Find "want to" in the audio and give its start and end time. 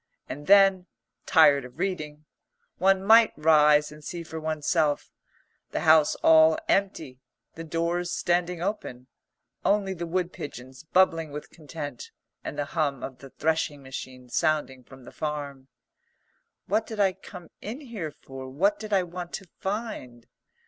19.03-19.47